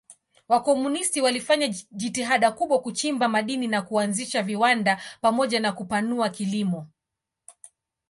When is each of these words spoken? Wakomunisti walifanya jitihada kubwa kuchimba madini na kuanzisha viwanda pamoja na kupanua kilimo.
Wakomunisti 0.49 1.21
walifanya 1.21 1.67
jitihada 1.91 2.51
kubwa 2.51 2.81
kuchimba 2.81 3.27
madini 3.27 3.67
na 3.67 3.81
kuanzisha 3.81 4.43
viwanda 4.43 5.01
pamoja 5.21 5.59
na 5.59 5.71
kupanua 5.71 6.29
kilimo. 6.29 6.87